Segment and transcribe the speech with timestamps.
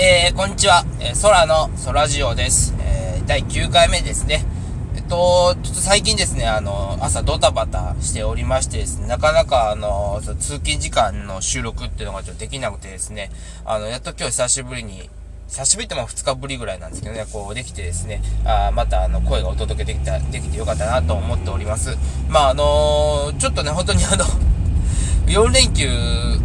[0.00, 0.84] えー、こんにちは。
[1.00, 2.72] えー、空の空ジオです。
[2.78, 4.44] えー、第9回目ですね。
[4.94, 13.32] えっと、ちょっと最近ですね、あの、朝ドタバタしておりましてですね、なかなかあの、通勤時間の収録っていうのがちょっとできなくてですね、
[13.64, 15.10] あの、やっと今日久しぶりに、
[15.48, 21.96] 久しぶりっても2日ぶりぐらいなんですけどね、こうできてですね、あまたあの、声がお届けできた、できてよかったなと思っております。
[22.28, 24.24] まああのちょっとね、本当にあの
[25.28, 25.86] 4連休、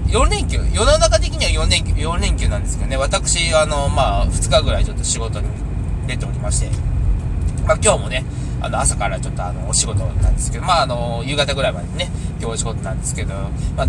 [0.08, 5.48] 4連休、世の中的には4連休、4連休なんですけどね、私、あの、まあ、2日ぐらいちょっと仕事に
[6.06, 6.70] 出ておりまして、
[7.66, 8.26] まあ、今日もね、
[8.60, 13.34] あの、朝からちょっとあの、お仕事なんですけど、まあ、あの、夕方ぐらいまでね、今日お仕事なんですけど、
[13.78, 13.88] まあ、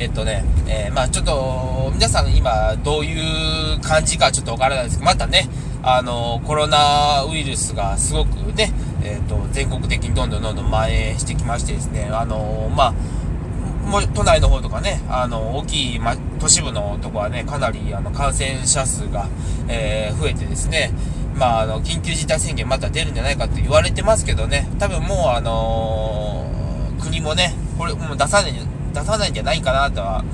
[0.00, 5.48] えっとね、えー、まあ、ちょっと、皆さん今、どういう感じかちょっとわからないですけど、またね、
[5.84, 8.72] あの、コロナウイルスがすごくね、
[9.04, 12.94] えっ、と、全国的にどんどんどんどん蔓延してきましてですね、あの、まあ、
[13.84, 19.28] も都内の方とかね、あの、大きい、ま、都市部のとこはね、かなり、あの、感染者数が、
[19.68, 20.92] えー、増えてですね、
[21.34, 28.52] まあ、あの、緊急事態宣言また出るんじゃないかって言われてますけどね、多分もう、あのー、国もね、これ、もう出さない、
[28.92, 30.24] 出さないんじゃないかなとは、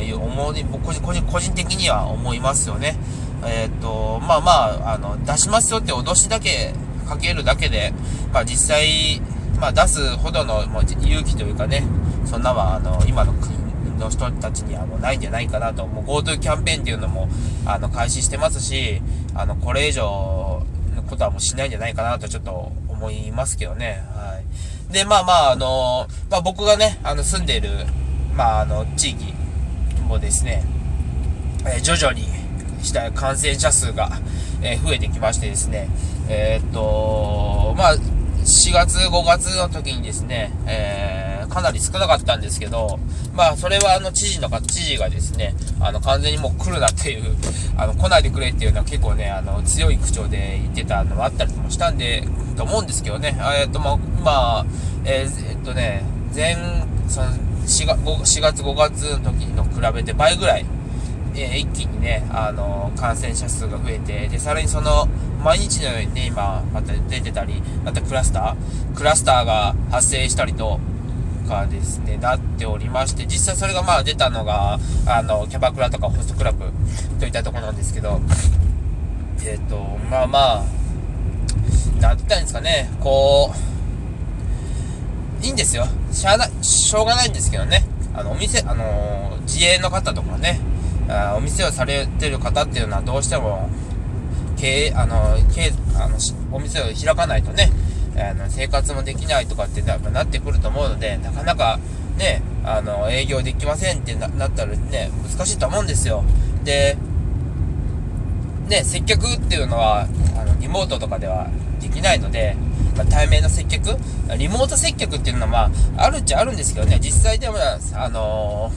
[0.00, 2.96] 思う、個人、個人、個人的には思いますよね。
[3.44, 4.52] えっ、と、まあま
[4.90, 6.72] あ、あの、出しますよって脅しだけ
[7.10, 7.92] かけるだけで、
[8.32, 9.20] まあ実際、
[9.60, 11.84] まあ出すほどの、もう勇気というかね、
[12.24, 13.54] そんなは、あの、今の国
[13.98, 17.28] の人たちにはもうないんじゃないかなと、もう GoTo キャンペーンっていうのも、
[17.66, 19.02] あの、開始してますし、
[19.34, 20.62] あの、これ以上
[20.96, 24.02] のことはもうしないんじゃないかなとちょっと思いますけどね。
[24.14, 24.40] は
[24.90, 24.92] い。
[24.92, 27.70] で、まあまあ、あの、まあ僕がね、あの、住んでいる、
[28.34, 29.34] まああの、地域
[30.08, 30.64] もですね、
[31.66, 32.26] え、徐々に
[32.82, 34.10] した感染者数が、
[34.62, 35.88] え、増えてきましてですね、
[36.28, 37.96] えー、っと、まあ、
[38.50, 42.98] 4月、5月の時にですね、えーかなり少なかったんですけど、
[43.34, 47.36] まあ、それはあの、知事のか、知事がですね、あの、完全にもう来るなっていう、
[47.76, 52.24] あの、来ないでくれっていうのは結構ね、あの、強い口調で言ってたのもあったりもしたんで、
[52.56, 54.66] と思うんですけどね、えっと、まあ、まあ、
[55.04, 56.54] えー、えっとね、前、
[57.08, 57.32] その
[57.66, 60.64] 4月、4月5月の時の比べて倍ぐらい、
[61.34, 65.08] えー、一気にね、あの、感染者数が増えて、で、さらにその、
[65.42, 70.80] 毎日のようにね、今、また出てたり、またクラスタークラスターが発生したりと、
[71.50, 76.70] かですね、なっておりまして、実際それがまあ出たのが、あの、キャバクラとかホストクラブ
[77.18, 78.20] といったところなんですけど、
[79.44, 79.76] えっ、ー、と、
[80.08, 80.64] まあまあ、
[82.00, 83.52] なんて言ったんですかね、こ
[85.42, 85.86] う、いいんですよ。
[86.12, 87.84] しゃあない、しょうがないんですけどね。
[88.14, 90.60] あの、お店、あの自営の方とかね、
[91.08, 93.68] あお店をされてる方っていうのはどうしても、
[94.60, 96.18] 経営、あの、経、あの、
[96.52, 97.70] お店を開かないとね、
[98.16, 101.78] あの生活もできないとかってなってくると思うので、なかなか
[102.18, 106.22] ね、あの、営業できませんってなったらね、難しいと思うんですよ。
[106.64, 106.96] で、
[108.68, 110.06] ね、接客っていうのは、
[110.36, 111.48] あの、リモートとかでは
[111.80, 112.56] できないので、
[112.96, 113.96] まあ、対面の接客？
[114.36, 117.56] リモート接客っていうのは、まあ、あるっちゃあるんですけどね、実際でも、
[117.94, 118.70] あの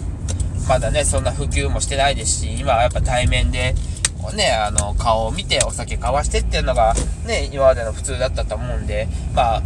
[0.60, 3.76] ー、まだね、そんな普及もしてないですし、今はやっぱ対面で、
[4.32, 6.94] ね、あの、顔を見てお酒交わしてっていうのが、
[7.26, 9.64] ね、今までの普通だったと思うんで、まあ、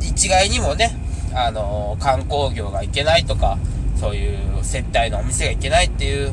[0.00, 0.96] 一概にもね、
[1.34, 3.58] あの、観光業がいけないとか、
[4.00, 6.32] そういう接待のお店がいけないっていう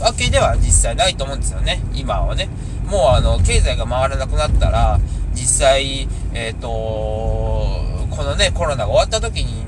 [0.00, 2.48] わけでは実際ないと思うんですよね、今はね。
[2.86, 4.98] もうあの、経済が回らなくなったら、
[5.34, 9.64] 実際、えっ、ー、と、このね、コロナが終わった時に、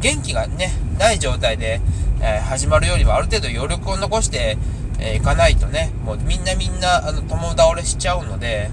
[0.00, 1.80] 元気がね、ない状態で、
[2.20, 4.56] えー、始まるよりはある程度余力を残して、
[5.04, 8.70] えー、行かないとね、もうみんなみんな、あの、共倒れしちゃうので、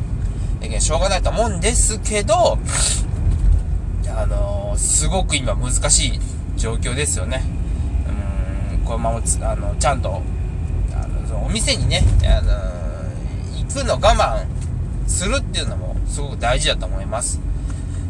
[0.62, 2.58] え、しょうがないと思うんですけど、
[4.08, 6.20] あのー、すごく今難しい
[6.56, 7.44] 状況ですよね。
[8.72, 9.22] うん、このまま
[9.52, 10.22] あの、ちゃんと、
[10.94, 12.52] あの、そのお店にね、あの
[13.58, 14.46] 行くの我慢
[15.10, 17.42] するっていうのもすごく大事だと思います。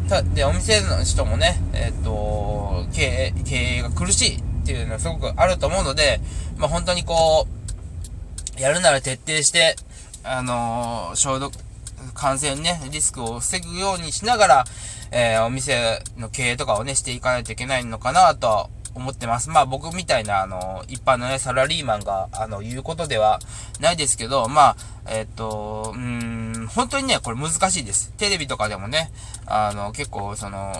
[0.08, 6.20] たで、お店の人もね、えっ、と、経営、経営が苦しいっていうのはすごくあると思うので、
[6.58, 7.61] まあ、本当にこう、
[8.62, 9.74] やるなら徹底して、
[10.22, 11.52] あのー、消毒、
[12.14, 14.64] 感染ね、リスクを防ぐようにしながら、
[15.10, 19.50] えー、お店の経営とかをね、していかないといけないのかなとは思ってます。
[19.50, 23.40] まあ僕みたいな、あの、一般のね、サラリーマンが、あの、言うことでは
[23.80, 24.76] ないですけど、まあ、
[25.08, 28.12] えっ、と、うん、本当にね、これ難しいです。
[28.12, 29.10] テレビとかでもね、
[29.46, 30.72] あの、結構、その、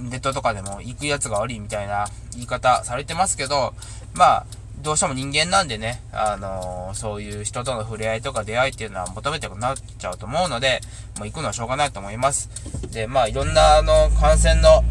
[0.00, 3.72] ネットとかでも行くやつが悪いみたいな言い方されてますけど、
[4.14, 4.46] まあ、
[4.84, 10.82] どうしても人間なんでね、あのー、そういう人との触れ合いとか出会いっていうのは求めてくなっちゃうと思うので、
[11.18, 12.50] もう行くのはしょうがないと思います。
[12.92, 14.84] で、まあ、いろんな、あの、感染の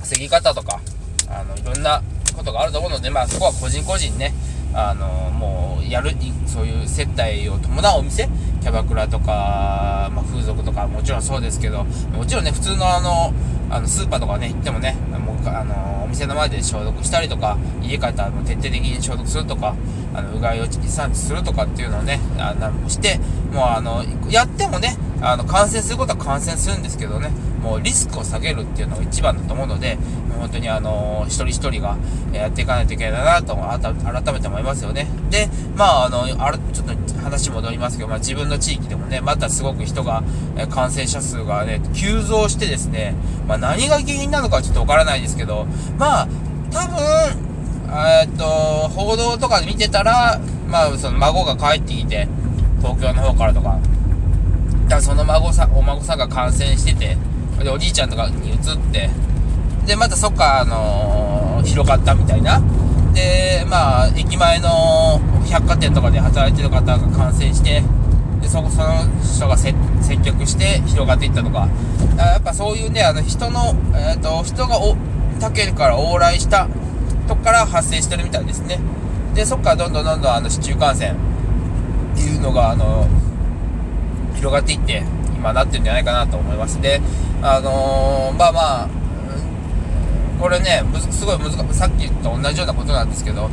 [0.00, 0.80] 防ぎ方とか、
[1.28, 2.04] あの、いろんな
[2.36, 4.32] ことがあると思うので、まあ、そこは個人個人ね、
[4.76, 6.10] あのもうやる
[6.46, 8.28] そういう接待を伴うお店
[8.60, 13.32] キャバクラとか、まあ、風俗とかもちろんそうですけどもちろんね普通のあの
[13.70, 19.74] あのスーパーとかね行ってもねもあのお店の前で消毒したりとか家帰ったら徹底的に消毒するとか
[20.14, 23.18] あのうがいを産地するとかっていうのをねあのして
[23.52, 27.30] もうあのやってもねあの感染することは感染するんですけどね
[27.62, 29.96] もうリスクを下げるっていうのが一番だと思うので
[30.38, 31.96] 本当にあの一人一人が
[32.32, 35.06] やっていかないといけないなと改めて思いますよね。
[35.30, 40.22] でまああのあれちょっと話戻りますけど、まあ、自分の地域でもねまたすごく人が
[40.70, 43.14] 感染者数がね急増してですね、
[43.48, 45.66] まあ、何が原因なのかちょっとわからないですですけど
[45.98, 46.28] まあ
[46.70, 46.98] 多分
[48.20, 48.44] えっと
[48.88, 52.28] 報道とかで見てたらまあその孫が帰ってきて
[52.78, 53.78] 東京の方からとか
[54.88, 57.16] だその孫さんお孫さんが感染してて
[57.62, 58.58] でおじいちゃんとかに移っ
[58.92, 59.10] て
[59.86, 62.62] でまたそっかあのー、広がったみたいな。
[63.12, 67.80] でまあ駅前の百貨店とかで働いてる方が感染して
[68.40, 69.72] でそその人が接
[70.24, 71.68] 客して広がっていったとか。
[72.16, 74.96] やっぱそういうねあの人の、えーと、人がお
[75.44, 76.68] 他県から往来した
[77.28, 78.78] とこから発生してるみたいですね。
[79.34, 81.14] でそっからどんどんどんどんあの市中感染っ
[82.16, 83.06] ていうのがあの
[84.36, 85.02] 広がっていって
[85.36, 86.80] 今なってるんじゃないかなと思います。
[86.80, 87.02] で
[87.42, 88.88] あのー、まあまあ
[90.40, 93.50] これねすごい難しいさっきと同じようなことなんですけど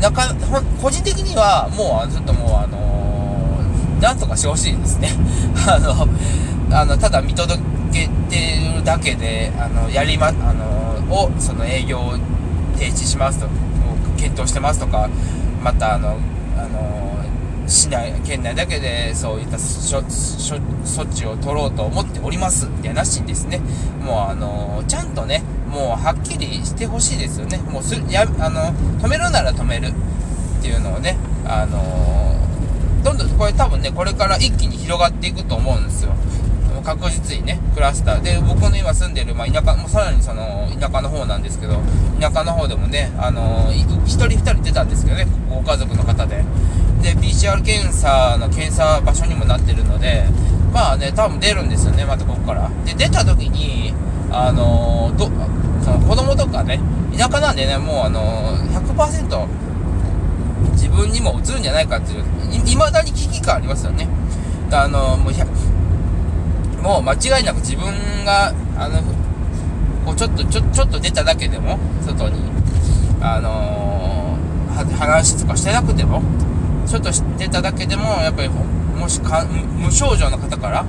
[0.00, 0.34] なか
[0.82, 5.08] 個人的にはもうちょっともうあのー、なんとかしてほしいですね。
[5.66, 6.06] あの
[6.76, 7.58] あのただ見届
[7.92, 10.81] けてるだけであのやりまあの
[11.12, 12.12] をその営業を
[12.78, 13.48] 停止しますと
[14.16, 15.08] 検討してますとか
[15.62, 16.18] またあの
[16.56, 16.92] あの
[17.68, 19.98] 市内、県内だけでそういった措
[21.02, 23.60] 置を取ろうと思っておりますではなしにですね、
[24.04, 27.58] もうあのちゃんとね、もうはっきりしてほしいですよね。
[27.58, 31.16] もうすやあの止めるなら止めるっていうのをね、
[31.46, 32.34] あの
[33.02, 36.12] どんどんこれ多分ね、これから一気に広がっていくと思うんですよ。
[36.72, 38.22] もう確実にね、クラスター。
[38.22, 41.80] で、僕の今住んでる、まあ、田舎、もうさらにその、田舎の方なんですけど、
[42.20, 46.44] 田舎の方でもね、あの1人2人出たんですけどね、ご家族の方で。
[47.02, 50.24] で、PCR 検査の検査場所にもなってるので、
[50.72, 52.70] まあね、多分出るんですよね、またここから。
[52.84, 53.92] で、出た時に、
[54.30, 55.30] あのど、
[55.82, 56.80] その子供とかね、
[57.16, 59.46] 田舎なんでね、もうあの100%
[60.72, 62.24] 自分にも移るんじゃないかっていう、
[62.66, 64.08] いまだに危機感ありますよね。
[64.72, 65.32] あのもう
[66.82, 69.02] もう間違いなく自分が、あの、
[70.04, 72.40] こうちょっと、ちょ、ちょっと出ただけでも、外に、
[73.20, 76.22] あのー、話とかしてなくても、
[76.86, 80.84] ちょっと知ってただけでも、やっぱり、もしか、無症状の方から、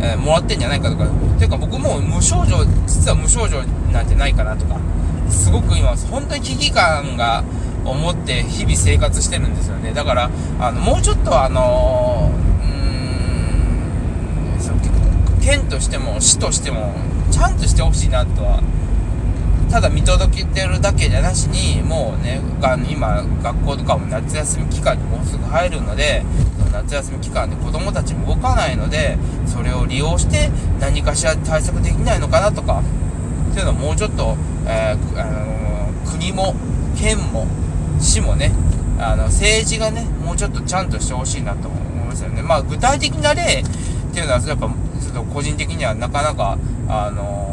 [0.00, 1.06] えー、もらってんじゃないかとか、
[1.38, 4.76] ていうか僕も無症状、実は無症状なんてないかなとか、
[5.30, 7.44] すごく今、本当に危機感が
[7.84, 9.92] 思って日々生活してるんですよね。
[9.92, 10.30] だから、
[10.60, 12.51] あの、もうちょっとあのー、
[15.42, 16.94] 県としても市としても、
[17.30, 18.62] ちゃんとしてほしいなとは
[19.72, 26.22] ただ見届けてるだけじゃなしに、もうね、あの今、学校とかも夏休み期間にもうすぐ入るので、
[26.70, 29.16] 夏休み期間で子供たちも動かないので、
[29.46, 32.82] それを利用して何かしら対策できないのかなとか、
[33.50, 34.36] っていうのをもうちょっと、
[34.66, 36.54] えー、あのー、国も、
[36.94, 37.46] 県も、
[37.98, 38.52] 市もね、
[38.98, 42.42] あの、政治がね、もうちょっとちゃんとしてほしいなと思いますよね。
[42.42, 43.64] まあ、具体的な例
[44.12, 47.52] っていうのは、やっぱ、ちょっと個人的にはなかなか、あのー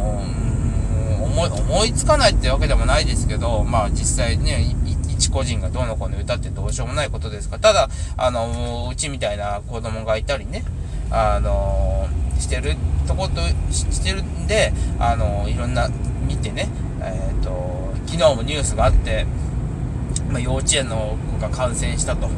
[1.30, 4.76] 思い、思いつかないってわけでもないですけど、まあ実際ね、
[5.08, 10.66] 一個人がどうのこうの歌ってどうしようもないことですか、ただ、あの、うちみたいな子供がいたりね、
[11.12, 12.08] あの、
[12.40, 12.76] してる
[13.08, 15.90] とことしてるんで、あの、いろんな、
[16.28, 16.68] 見てね、
[17.02, 19.26] えっ、ー、と、昨日もニュースがあって、
[20.30, 22.30] まあ、幼稚園の子が感染したと。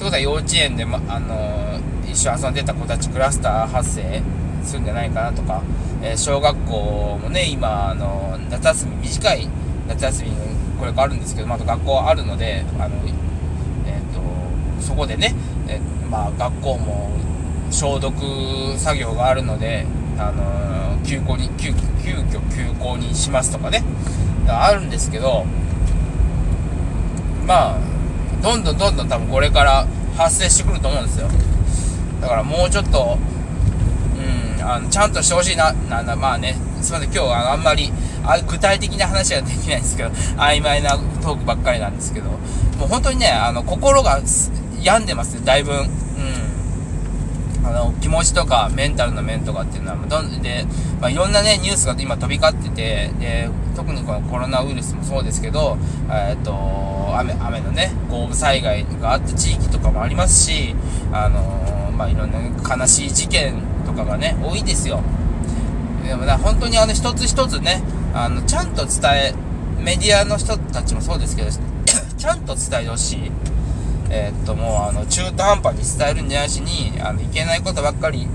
[0.00, 1.78] ってことは幼稚園で、ま、あの、
[2.10, 4.22] 一緒遊んでた子たちクラスター発生
[4.64, 5.62] するんじゃないかなとか、
[6.02, 9.46] えー、小学校もね、今、あの、夏休み、短い
[9.88, 10.30] 夏休み
[10.78, 12.96] これからあるんですけど、まあ、学校あるので、あの、
[13.86, 15.34] えっ、と、そこでね、
[15.68, 15.78] え、
[16.10, 17.10] まあ、学校も
[17.70, 18.14] 消毒
[18.78, 19.84] 作業があるので、
[20.18, 23.84] あの休校に、急、急遽休校にしますとかね、
[24.48, 25.44] あるんですけど、
[27.46, 27.90] まあ、
[28.42, 31.28] どんどんどんどん多分これから発生してくると思うんですよ。
[32.20, 33.18] だからもうちょっと
[34.20, 37.90] うん、あのちゃんとしてほしいな、なんだ、まあね、すいません、今日はあんまり
[38.24, 42.38] あ具体的な話はできないんですけど、曖昧なトークばっかりなんですけど、も
[42.84, 44.20] う本当にね、あの、心が
[44.82, 45.72] 病んでますね、だいぶ。
[45.72, 45.90] ん。
[47.64, 50.64] あの、気持ちとかメンタルの面とかっていうのは、どんで、
[51.00, 55.76] まあ、いろんなね、ニュースが今飛び交ってて、で、特にこのコロナウイルスもそうですけど、
[56.10, 56.52] えっ、と、
[57.16, 60.74] 雨、雨のね、豪雨災害があった地域とかもありますし、
[61.12, 62.38] あのまあ、いろんな
[62.76, 65.02] 悲しい事件とかがね、多いですよ。
[66.06, 67.82] でもな、本当にあの、一つ一つね、
[68.14, 69.34] あの、ちゃんと伝え、
[69.78, 71.50] メディアの人たちもそうですけど、
[72.16, 73.32] ちゃんと伝えてほしい。
[74.10, 78.26] えー、っと、もう、あの、中途半端に伝えるんじゃなしに、あの、いけないことばっかり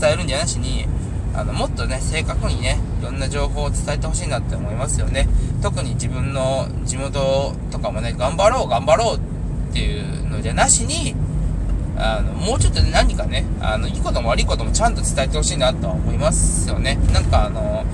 [0.00, 0.86] 伝えるんじゃなしに、
[1.34, 5.28] あの、もっとね、正確にね、いろんな情報を伝えてほしいなって思いますよね。
[5.62, 11.14] 特に自分の地元とかもね、頑張ろう、頑張ろうっていうのじゃなしに、
[11.96, 16.98] あの、もうちょっと何かね、あの、いいことも悪いこともちゃんと伝えてほしいなとは思いますよね。
[17.12, 17.84] なんかあの、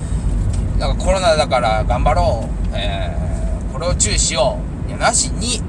[0.79, 5.61] なんかコロナだから頑張ろう、えー、これを注意しよう、いやなしに、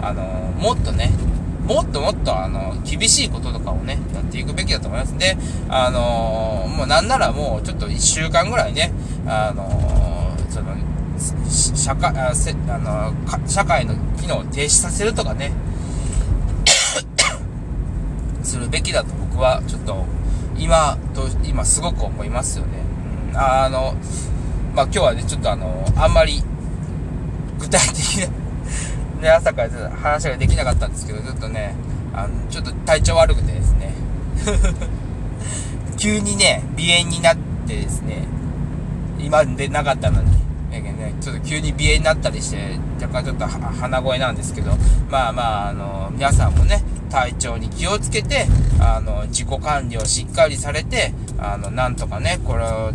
[0.00, 1.10] あの、もっとね、
[1.66, 5.18] もっともっと、あの、厳しいこととかをね、やっていくべきだと思います。
[5.18, 5.36] で、
[5.68, 8.92] あのもうなんならもうちょっと1週間ぐらいね、
[9.26, 10.76] あのその、
[11.76, 13.12] 社会、あせあの
[13.48, 15.50] 社会の機能を停止させるとかね、
[18.44, 20.04] するべきだと僕はちょっと、
[20.56, 22.70] 今と、今すごく思いますよね。
[23.32, 23.94] うん、あの、
[24.76, 26.40] まあ、今日はね、ちょっとあの、あんまり、
[27.58, 28.41] 具体的な
[29.22, 31.74] で、朝からちょっと話ができなかったんですけど、ちょっとね、
[32.12, 33.94] あの、ちょっと体調悪くてですね、
[35.96, 37.36] 急にね、鼻炎になっ
[37.66, 38.24] てですね、
[39.20, 40.30] 今でなかったのに、
[40.70, 44.72] ね、ちょっと急に鼻炎になったりして、若干ちょっと鼻声なんですけど、
[45.08, 48.46] まあまあ、あの、皆さんもね、体調に気をつけて、
[48.80, 52.92] あの、自己管理をしっかりされて、あの、なんとかね、これを、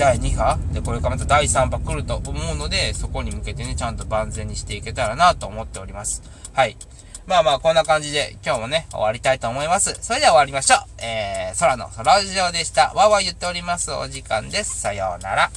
[0.00, 6.22] 第2波で、これからまた第3波来ると思うので、そこに向けてね、ちゃんと万全にしていけたらなと思っております。
[6.54, 6.78] はい。
[7.26, 9.98] まあまあ、こんな感じで今日もね、終わりたいと思います。
[10.00, 11.04] それでは終わりましょう。
[11.04, 12.94] えー、空の空ジオでした。
[12.94, 13.92] わわ言っております。
[13.92, 14.80] お時間です。
[14.80, 15.50] さようなら。